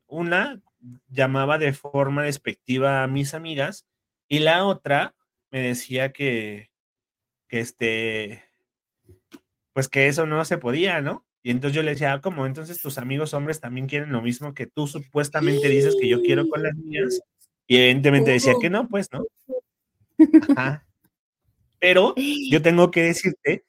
[0.08, 0.62] Una
[1.08, 3.86] llamaba de forma despectiva a mis amigas
[4.28, 5.16] y la otra
[5.52, 6.72] me decía que,
[7.48, 8.44] que este,
[9.74, 11.26] pues que eso no se podía, ¿no?
[11.44, 12.46] Y entonces yo le decía, ah, ¿cómo?
[12.46, 16.48] Entonces tus amigos hombres también quieren lo mismo que tú supuestamente dices que yo quiero
[16.48, 17.22] con las niñas.
[17.68, 19.26] Y evidentemente decía que no, pues, ¿no?
[21.80, 22.16] Pero
[22.50, 23.66] yo tengo que decirte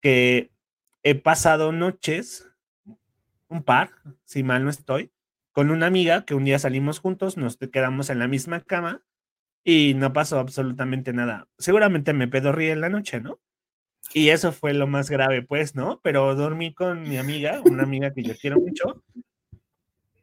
[0.00, 0.50] que
[1.02, 2.46] he pasado noches,
[3.48, 3.90] un par,
[4.24, 5.10] si mal no estoy,
[5.52, 9.02] con una amiga que un día salimos juntos, nos quedamos en la misma cama
[9.64, 11.48] y no pasó absolutamente nada.
[11.58, 13.40] Seguramente me pedorrí en la noche, ¿no?
[14.12, 16.00] Y eso fue lo más grave, pues, ¿no?
[16.02, 19.04] Pero dormí con mi amiga, una amiga que yo quiero mucho,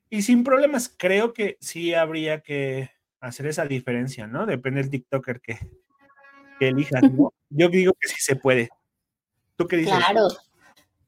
[0.09, 0.93] y sin problemas.
[0.97, 4.45] Creo que sí habría que hacer esa diferencia, ¿no?
[4.45, 5.57] Depende del TikToker que,
[6.59, 7.33] que elijas, ¿no?
[7.49, 8.69] Yo digo que sí se puede.
[9.55, 9.95] ¿Tú qué dices?
[9.95, 10.27] Claro.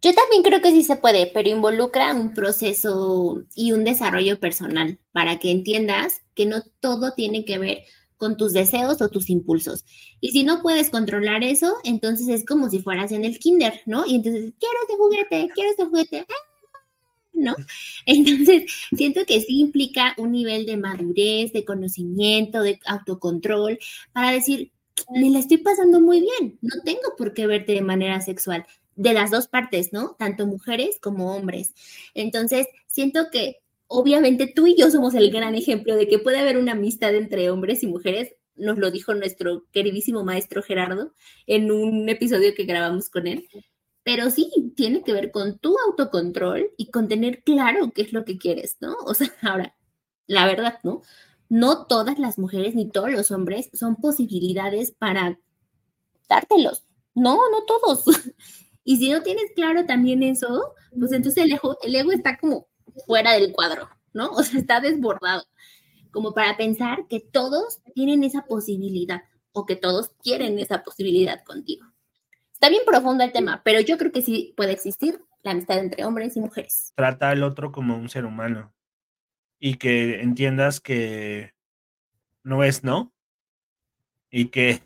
[0.02, 4.98] Yo también creo que sí se puede, pero involucra un proceso y un desarrollo personal
[5.12, 7.80] para que entiendas que no todo tiene que ver
[8.16, 9.86] con tus deseos o tus impulsos.
[10.22, 14.06] Y si no puedes controlar eso, entonces es como si fueras en el kinder, ¿no?
[14.06, 16.26] Y entonces, quiero este juguete, quiero este juguete.
[17.34, 17.56] ¿no?
[18.06, 23.80] Entonces, siento que sí implica un nivel de madurez, de conocimiento, de autocontrol,
[24.12, 24.72] para decir,
[25.12, 28.66] me la estoy pasando muy bien, no tengo por qué verte de manera sexual,
[29.00, 30.18] de las dos partes, ¿no?
[30.20, 31.74] Tanto mujeres como hombres.
[32.14, 36.58] Entonces, siento que obviamente tú y yo somos el gran ejemplo de que puede haber
[36.58, 38.36] una amistad entre hombres y mujeres.
[38.58, 41.14] Nos lo dijo nuestro queridísimo maestro Gerardo
[41.48, 43.48] en un episodio que grabamos con él.
[44.04, 48.26] Pero sí, tiene que ver con tu autocontrol y con tener claro qué es lo
[48.26, 48.98] que quieres, ¿no?
[49.06, 49.78] O sea, ahora,
[50.28, 51.04] la verdad, ¿no?
[51.48, 55.40] No todas las mujeres ni todos los hombres son posibilidades para
[56.28, 56.84] dártelos.
[57.16, 58.04] No, no todos.
[58.84, 62.68] Y si no tienes claro también eso, pues entonces el ego, el ego está como
[63.06, 64.32] fuera del cuadro, ¿no?
[64.32, 65.44] O sea, está desbordado,
[66.12, 71.86] como para pensar que todos tienen esa posibilidad o que todos quieren esa posibilidad contigo.
[72.54, 76.04] Está bien profundo el tema, pero yo creo que sí puede existir la amistad entre
[76.04, 76.92] hombres y mujeres.
[76.96, 78.74] Trata al otro como un ser humano
[79.60, 81.54] y que entiendas que
[82.44, 83.14] no es no
[84.30, 84.82] y que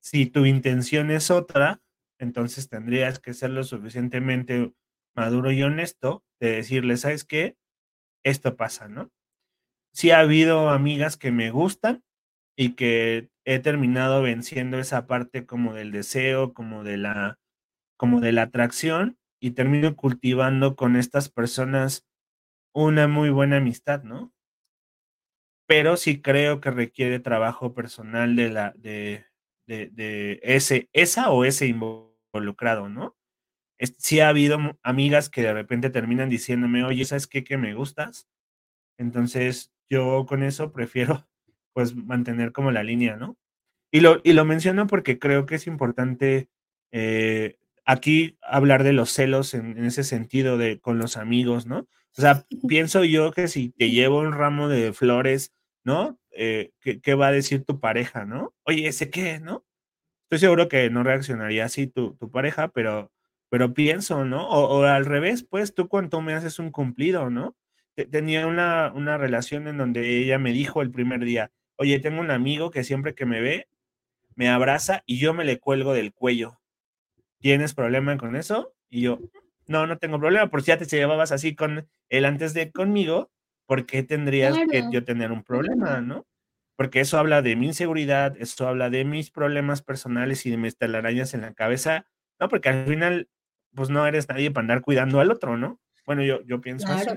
[0.00, 1.80] si tu intención es otra,
[2.18, 4.72] entonces tendrías que ser lo suficientemente
[5.14, 7.56] maduro y honesto de decirle, ¿sabes qué?
[8.24, 9.10] Esto pasa, ¿no?
[9.92, 12.04] Sí ha habido amigas que me gustan
[12.56, 17.38] y que he terminado venciendo esa parte como del deseo, como de la,
[17.96, 22.06] como de la atracción y termino cultivando con estas personas
[22.74, 24.32] una muy buena amistad, ¿no?
[25.66, 29.26] Pero sí creo que requiere trabajo personal de la, de,
[29.66, 33.16] de, de ese, esa o ese involucrado, ¿no?
[33.98, 37.44] sí ha habido amigas que de repente terminan diciéndome, oye, ¿sabes qué?
[37.44, 38.26] Que me gustas.
[38.98, 41.28] Entonces, yo con eso prefiero,
[41.74, 43.36] pues, mantener como la línea, ¿no?
[43.92, 46.48] Y lo, y lo menciono porque creo que es importante
[46.92, 51.80] eh, aquí hablar de los celos en, ese sentido de con los amigos, ¿no?
[52.16, 56.18] O sea, pienso yo que si te llevo un ramo de flores, ¿no?
[56.36, 58.54] Eh, ¿qué, va a decir tu pareja, no?
[58.64, 59.64] Oye, ¿ese qué, no?
[60.24, 63.10] Estoy seguro que no reaccionaría así tu, tu pareja, pero
[63.48, 64.48] pero pienso, ¿no?
[64.48, 67.56] O, al revés, pues tú cuánto me haces un cumplido, ¿no?
[68.10, 72.30] Tenía una, una relación en donde ella me dijo el primer día, oye, tengo un
[72.30, 73.68] amigo que siempre que me ve,
[74.34, 76.60] me abraza y yo me le cuelgo del cuello.
[77.38, 78.74] ¿Tienes problema con eso?
[78.90, 79.20] Y yo,
[79.66, 83.30] no, no tengo problema, por si ya te llevabas así con él antes de conmigo,
[83.66, 86.26] ¿por qué tendrías que yo tener un problema, no?
[86.76, 90.76] Porque eso habla de mi inseguridad, eso habla de mis problemas personales y de mis
[90.76, 92.06] telarañas en la cabeza,
[92.38, 92.48] ¿no?
[92.48, 93.28] Porque al final
[93.74, 95.78] pues no eres nadie para andar cuidando al otro, ¿no?
[96.06, 97.10] Bueno, yo, yo pienso así,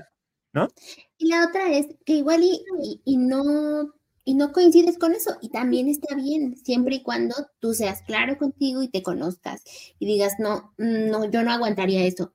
[0.52, 0.68] ¿no?
[1.16, 2.62] Y la otra es que igual y,
[3.04, 7.72] y, no y no coincides con eso y también está bien, siempre y cuando tú
[7.72, 9.62] seas claro contigo y te conozcas
[9.98, 12.32] y digas, no, no, yo no aguantaría eso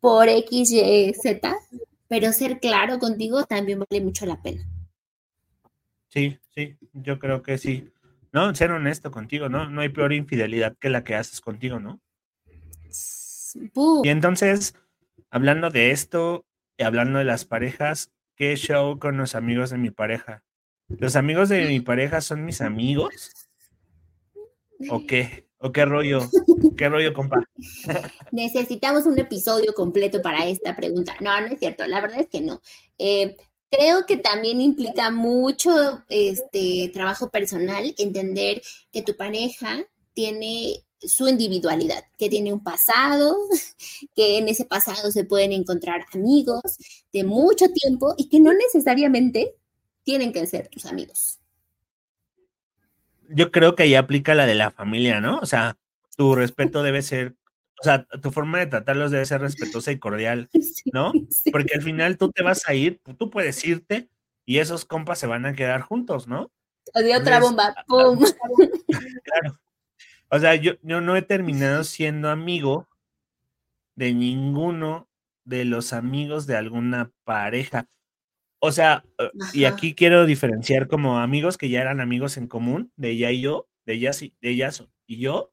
[0.00, 1.56] por X, Y, Z,
[2.08, 4.66] pero ser claro contigo también vale mucho la pena.
[6.08, 7.92] Sí, sí, yo creo que sí.
[8.32, 9.68] No, ser honesto contigo, ¿no?
[9.68, 12.00] No hay peor infidelidad que la que haces contigo, ¿no?
[14.02, 14.74] Y entonces,
[15.30, 16.44] hablando de esto
[16.76, 20.42] y hablando de las parejas, ¿qué show con los amigos de mi pareja?
[20.88, 23.48] ¿Los amigos de mi pareja son mis amigos?
[24.90, 25.45] ¿O qué?
[25.58, 26.20] ¿O qué rollo?
[26.76, 27.38] ¿Qué rollo, compa?
[28.32, 31.14] Necesitamos un episodio completo para esta pregunta.
[31.20, 31.86] No, no es cierto.
[31.86, 32.60] La verdad es que no.
[32.98, 33.36] Eh,
[33.70, 42.04] Creo que también implica mucho este trabajo personal, entender que tu pareja tiene su individualidad,
[42.16, 43.36] que tiene un pasado,
[44.14, 46.62] que en ese pasado se pueden encontrar amigos
[47.12, 49.56] de mucho tiempo y que no necesariamente
[50.04, 51.40] tienen que ser tus amigos.
[53.30, 55.38] Yo creo que ahí aplica la de la familia, ¿no?
[55.38, 55.76] O sea,
[56.16, 57.34] tu respeto debe ser,
[57.80, 60.48] o sea, tu forma de tratarlos debe ser respetuosa y cordial,
[60.92, 61.12] ¿no?
[61.52, 64.08] Porque al final tú te vas a ir, tú puedes irte
[64.44, 66.50] y esos compas se van a quedar juntos, ¿no?
[66.94, 68.24] Otra bomba, ¡pum!
[69.24, 69.58] Claro.
[70.30, 72.88] O sea, yo, yo no he terminado siendo amigo
[73.96, 75.08] de ninguno
[75.44, 77.88] de los amigos de alguna pareja.
[78.58, 82.92] O sea, eh, y aquí quiero diferenciar como amigos que ya eran amigos en común,
[82.96, 85.52] de ella y yo, de ellas y, de ellas y yo,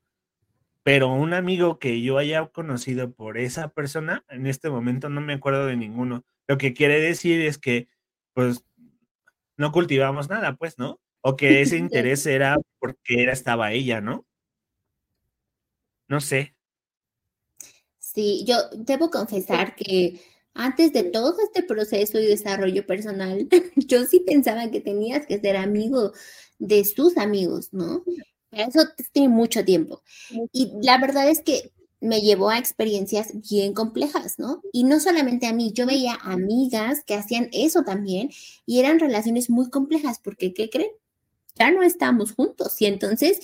[0.83, 5.33] pero un amigo que yo haya conocido por esa persona, en este momento no me
[5.33, 6.25] acuerdo de ninguno.
[6.47, 7.87] Lo que quiere decir es que,
[8.33, 8.65] pues,
[9.57, 10.99] no cultivamos nada, pues, ¿no?
[11.21, 14.25] O que ese interés era porque era, estaba ella, ¿no?
[16.09, 16.55] No sé.
[17.97, 20.19] Sí, yo debo confesar que
[20.53, 25.57] antes de todo este proceso y desarrollo personal, yo sí pensaba que tenías que ser
[25.57, 26.13] amigo
[26.59, 28.03] de sus amigos, ¿no?
[28.51, 30.03] Eso tiene mucho tiempo.
[30.51, 31.71] Y la verdad es que
[32.03, 34.61] me llevó a experiencias bien complejas, ¿no?
[34.73, 38.29] Y no solamente a mí, yo veía amigas que hacían eso también
[38.65, 40.91] y eran relaciones muy complejas porque, ¿qué creen?
[41.55, 43.39] Ya no estamos juntos y entonces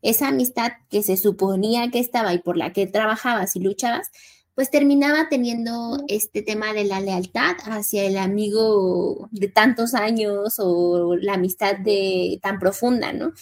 [0.00, 4.10] esa amistad que se suponía que estaba y por la que trabajabas y luchabas,
[4.54, 11.16] pues terminaba teniendo este tema de la lealtad hacia el amigo de tantos años o
[11.16, 13.32] la amistad de tan profunda, ¿no?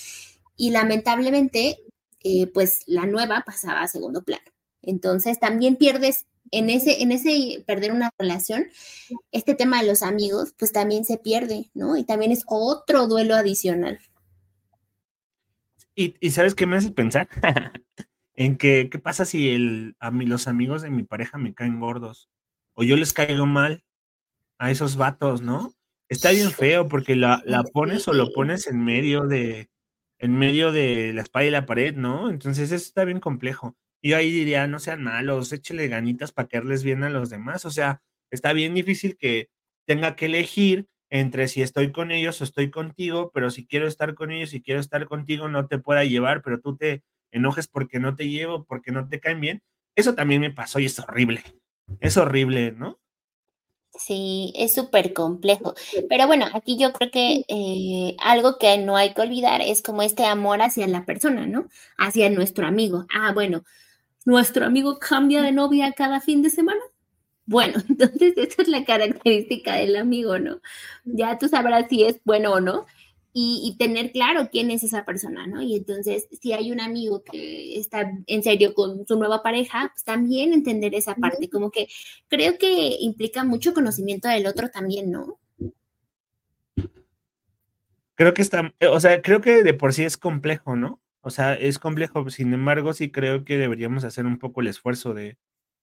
[0.56, 1.78] Y lamentablemente,
[2.24, 4.44] eh, pues la nueva pasaba a segundo plano.
[4.80, 8.66] Entonces también pierdes en ese, en ese perder una relación,
[9.32, 11.96] este tema de los amigos, pues también se pierde, ¿no?
[11.96, 13.98] Y también es otro duelo adicional.
[15.94, 17.28] Y, y ¿sabes qué me hace pensar?
[18.34, 21.80] en que, ¿qué pasa si el, a mí, los amigos de mi pareja me caen
[21.80, 22.28] gordos?
[22.74, 23.84] O yo les caigo mal
[24.58, 25.74] a esos vatos, ¿no?
[26.08, 29.70] Está bien feo porque la, la pones o lo pones en medio de,
[30.18, 32.30] en medio de la espalda y la pared, ¿no?
[32.30, 33.76] Entonces eso está bien complejo.
[34.02, 37.64] Yo ahí diría, no sean malos, échele ganitas para caerles bien a los demás.
[37.64, 39.48] O sea, está bien difícil que
[39.86, 44.14] tenga que elegir entre si estoy con ellos o estoy contigo, pero si quiero estar
[44.14, 47.98] con ellos, y quiero estar contigo, no te pueda llevar, pero tú te enojes porque
[47.98, 49.62] no te llevo, porque no te caen bien.
[49.96, 51.42] Eso también me pasó y es horrible.
[52.00, 52.98] Es horrible, ¿no?
[53.98, 55.74] Sí, es súper complejo.
[56.08, 60.02] Pero bueno, aquí yo creo que eh, algo que no hay que olvidar es como
[60.02, 61.68] este amor hacia la persona, ¿no?
[61.98, 63.06] Hacia nuestro amigo.
[63.14, 63.64] Ah, bueno,
[64.24, 66.80] nuestro amigo cambia de novia cada fin de semana.
[67.44, 70.60] Bueno, entonces esa es la característica del amigo, ¿no?
[71.04, 72.86] Ya tú sabrás si es bueno o no
[73.34, 75.62] y, tener claro quién es esa persona, ¿no?
[75.62, 80.04] Y entonces, si hay un amigo que está en serio con su nueva pareja, pues
[80.04, 81.88] también entender esa parte, como que
[82.28, 85.38] creo que implica mucho conocimiento del otro también, ¿no?
[88.14, 91.00] Creo que está, o sea, creo que de por sí es complejo, ¿no?
[91.22, 95.14] O sea, es complejo, sin embargo, sí creo que deberíamos hacer un poco el esfuerzo
[95.14, 95.38] de,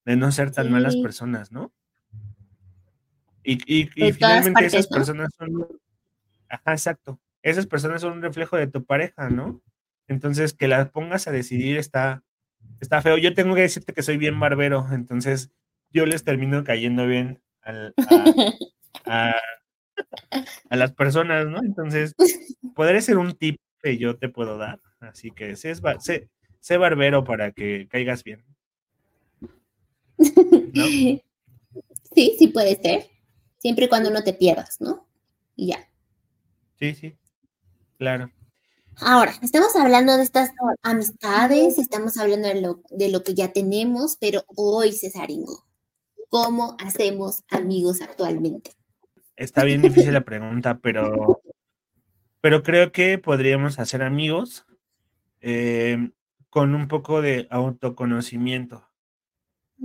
[0.06, 1.72] no ser tan malas personas, ¿no?
[3.44, 5.68] Y, y, finalmente esas personas son...
[6.48, 9.62] Ajá, exacto esas personas son un reflejo de tu pareja, ¿no?
[10.08, 12.24] Entonces, que las pongas a decidir está,
[12.82, 13.18] está feo.
[13.18, 15.52] Yo tengo que decirte que soy bien barbero, entonces
[15.92, 17.42] yo les termino cayendo bien
[19.06, 19.36] a,
[20.70, 21.60] las personas, ¿no?
[21.60, 22.16] Entonces,
[22.76, 24.80] podré ser un tip que yo te puedo dar.
[25.00, 25.76] Así que sé,
[26.60, 28.44] sé, barbero para que caigas bien.
[32.16, 33.06] Sí, sí puede ser.
[33.60, 35.08] Siempre y cuando no te pierdas, ¿no?
[35.56, 35.88] Y ya.
[36.80, 37.19] Sí, sí.
[38.00, 38.32] Claro.
[39.02, 40.52] Ahora, estamos hablando de estas
[40.84, 45.66] amistades, estamos hablando de lo, de lo que ya tenemos, pero hoy, Cesaringo,
[46.30, 48.72] ¿cómo hacemos amigos actualmente?
[49.36, 51.42] Está bien difícil la pregunta, pero,
[52.40, 54.66] pero creo que podríamos hacer amigos
[55.42, 56.12] eh,
[56.50, 58.88] con un poco de autoconocimiento.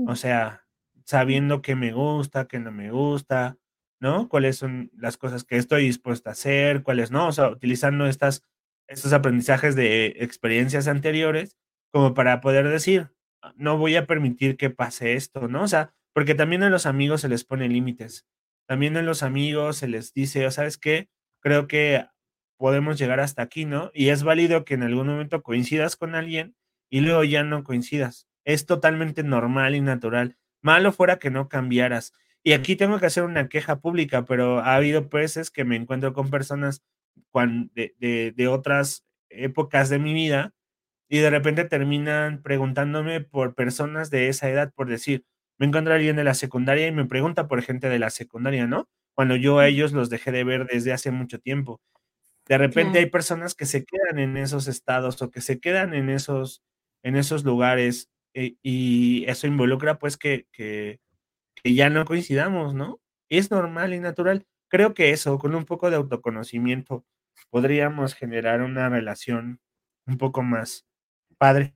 [0.06, 0.66] O sea,
[1.04, 3.58] sabiendo qué me gusta, qué no me gusta,
[4.04, 4.28] ¿no?
[4.28, 6.82] ¿Cuáles son las cosas que estoy dispuesta a hacer?
[6.82, 7.26] ¿Cuáles no?
[7.26, 8.44] O sea, utilizando estas,
[8.86, 11.56] estos aprendizajes de experiencias anteriores
[11.90, 15.62] como para poder decir, ah, no voy a permitir que pase esto, ¿no?
[15.62, 18.26] O sea, porque también a los amigos se les pone límites.
[18.68, 21.08] También a los amigos se les dice, ¿sabes qué?
[21.40, 22.06] Creo que
[22.58, 23.90] podemos llegar hasta aquí, ¿no?
[23.94, 26.54] Y es válido que en algún momento coincidas con alguien
[26.90, 28.28] y luego ya no coincidas.
[28.44, 30.36] Es totalmente normal y natural.
[30.60, 32.12] Malo fuera que no cambiaras.
[32.46, 36.12] Y aquí tengo que hacer una queja pública, pero ha habido veces que me encuentro
[36.12, 36.84] con personas
[37.72, 40.52] de, otras épocas de mi vida
[41.08, 45.24] y de repente terminan preguntándome por personas de esa edad, por decir,
[45.58, 48.88] me encuentro alguien de la secundaria y me pregunta por gente de la secundaria, ¿no?
[49.14, 51.80] Cuando yo a ellos los dejé de ver desde hace mucho tiempo.
[52.46, 56.10] De repente hay personas que se quedan en esos estados o que se quedan en
[56.10, 56.62] esos,
[57.02, 61.00] en esos lugares eh, y eso involucra pues que, que,
[61.62, 63.00] ya no coincidamos, ¿no?
[63.28, 64.46] Es normal y natural.
[64.68, 67.04] Creo que eso, con un poco de autoconocimiento,
[67.50, 69.60] podríamos generar una relación
[70.06, 70.86] un poco más
[71.38, 71.74] padre.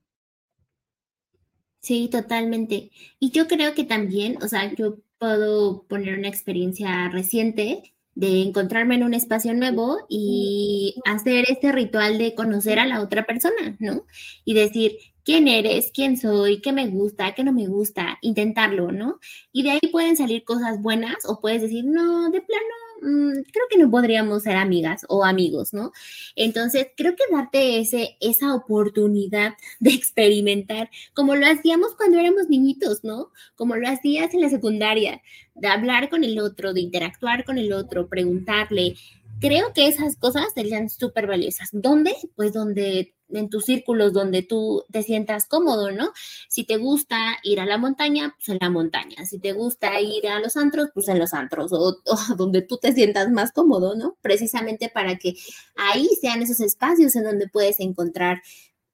[1.80, 2.90] Sí, totalmente.
[3.20, 8.96] Y yo creo que también, o sea, yo puedo poner una experiencia reciente de encontrarme
[8.96, 14.04] en un espacio nuevo y hacer este ritual de conocer a la otra persona, ¿no?
[14.44, 14.98] Y decir,
[15.28, 19.20] quién eres, quién soy, qué me gusta, qué no me gusta, intentarlo, ¿no?
[19.52, 22.64] Y de ahí pueden salir cosas buenas o puedes decir, no, de plano,
[23.02, 25.92] mm, creo que no podríamos ser amigas o amigos, ¿no?
[26.34, 33.04] Entonces, creo que darte ese, esa oportunidad de experimentar, como lo hacíamos cuando éramos niñitos,
[33.04, 33.30] ¿no?
[33.54, 35.20] Como lo hacías en la secundaria,
[35.54, 38.94] de hablar con el otro, de interactuar con el otro, preguntarle,
[39.40, 41.68] creo que esas cosas serían súper valiosas.
[41.72, 42.14] ¿Dónde?
[42.34, 46.12] Pues donde en tus círculos donde tú te sientas cómodo, ¿no?
[46.48, 49.26] Si te gusta ir a la montaña, pues en la montaña.
[49.26, 51.98] Si te gusta ir a los antros, pues en los antros o,
[52.36, 54.16] donde tú te sientas más cómodo, ¿no?
[54.22, 55.34] Precisamente para que
[55.76, 58.42] ahí sean esos espacios en donde puedes encontrar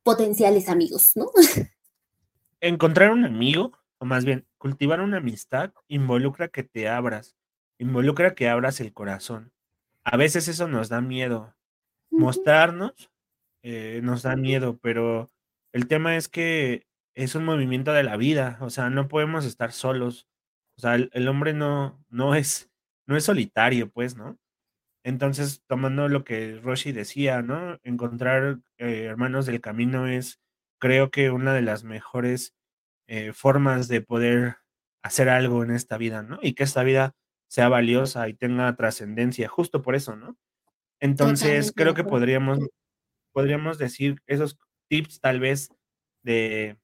[0.02, 1.30] potenciales amigos, ¿no?
[2.60, 7.36] Encontrar un amigo, o más bien, cultivar una amistad, involucra que te abras,
[7.78, 9.52] involucra que abras el corazón.
[10.02, 11.54] A veces eso nos da miedo.
[12.10, 13.10] Mostrarnos
[13.64, 15.30] eh, nos da miedo, pero
[15.72, 19.72] el tema es que es un movimiento de la vida, o sea, no podemos estar
[19.72, 20.28] solos.
[20.76, 22.70] O sea, el, hombre no, no, es,
[23.06, 24.38] no es solitario, pues, ¿no?
[25.02, 27.78] Entonces, tomando lo que Roshi decía, ¿no?
[27.84, 30.40] Encontrar eh, hermanos del camino es,
[30.78, 32.54] creo que una de las mejores
[33.06, 34.58] eh, formas de poder
[35.02, 36.38] hacer algo en esta vida, ¿no?
[36.42, 37.14] Y que esta vida
[37.48, 40.36] sea valiosa y tenga trascendencia, justo por eso, ¿no?
[41.00, 42.58] Entonces, creo que podríamos
[43.34, 44.56] podríamos decir esos
[44.88, 45.68] tips tal vez
[46.22, 46.78] de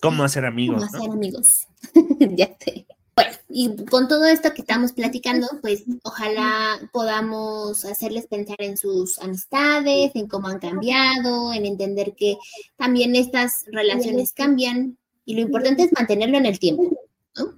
[0.00, 0.86] cómo hacer amigos.
[0.86, 1.68] Cómo hacer amigos.
[2.30, 2.86] ya sé.
[3.16, 9.18] Bueno, y con todo esto que estamos platicando, pues ojalá podamos hacerles pensar en sus
[9.18, 12.38] amistades, en cómo han cambiado, en entender que
[12.76, 16.96] también estas relaciones cambian y lo importante es mantenerlo en el tiempo.
[17.36, 17.54] ¿no?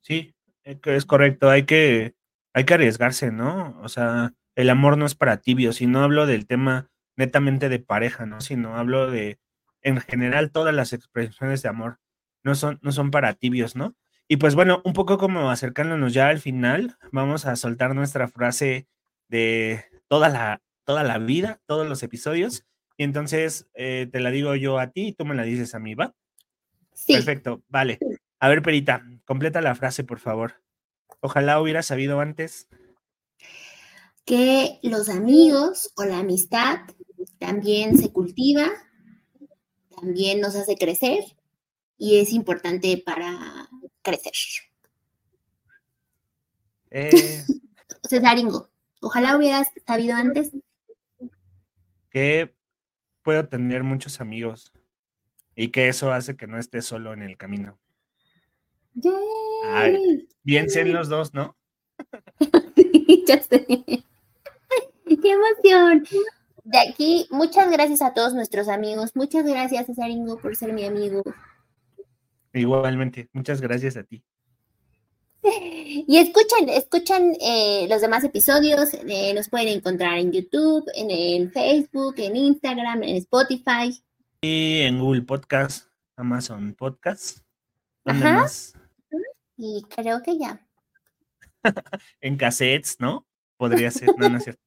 [0.00, 0.32] Sí,
[0.64, 2.14] es correcto, hay que,
[2.52, 3.78] hay que arriesgarse, ¿no?
[3.82, 7.78] O sea, el amor no es para tibios, y no hablo del tema netamente de
[7.78, 8.40] pareja, ¿no?
[8.40, 9.38] Sino hablo de,
[9.82, 11.98] en general, todas las expresiones de amor
[12.42, 13.94] no son, no son para tibios, ¿no?
[14.28, 18.86] Y pues bueno, un poco como acercándonos ya al final, vamos a soltar nuestra frase
[19.28, 22.64] de toda la, toda la vida, todos los episodios.
[22.96, 25.78] Y entonces eh, te la digo yo a ti y tú me la dices a
[25.78, 26.14] mí, ¿va?
[26.94, 27.14] Sí.
[27.14, 27.98] Perfecto, vale.
[28.38, 30.62] A ver, Perita, completa la frase, por favor.
[31.20, 32.68] Ojalá hubiera sabido antes
[34.24, 36.80] que los amigos o la amistad
[37.38, 38.68] también se cultiva,
[39.94, 41.24] también nos hace crecer
[41.96, 43.68] y es importante para
[44.02, 44.32] crecer.
[46.90, 47.10] Eh,
[48.08, 48.70] Cesaringo,
[49.00, 50.50] ojalá hubieras sabido antes.
[52.10, 52.54] Que
[53.22, 54.72] puedo tener muchos amigos
[55.54, 57.78] y que eso hace que no esté solo en el camino.
[60.42, 61.56] bien sean los dos, ¿no?
[63.26, 64.04] ya sé.
[65.06, 66.06] ¡Qué emoción!
[66.64, 69.10] De aquí, muchas gracias a todos nuestros amigos.
[69.14, 71.22] Muchas gracias, Cesaringo, por ser mi amigo.
[72.52, 74.22] Igualmente, muchas gracias a ti.
[76.04, 82.14] Y escuchan, escuchan eh, los demás episodios, eh, nos pueden encontrar en YouTube, en, Facebook,
[82.18, 84.02] en Instagram, en Spotify.
[84.40, 87.38] Y en Google Podcast, Amazon Podcast.
[88.04, 88.46] Ajá.
[89.56, 90.66] Y creo que ya.
[92.20, 93.26] en cassettes, ¿no?
[93.56, 94.62] Podría ser, no, no es cierto.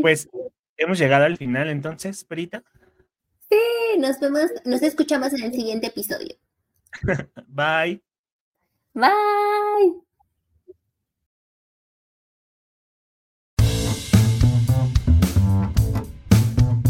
[0.00, 0.28] Pues
[0.76, 2.62] hemos llegado al final entonces, Perita.
[3.48, 6.36] Sí, nos vemos, nos escuchamos en el siguiente episodio.
[7.48, 8.02] Bye.
[8.94, 10.02] Bye.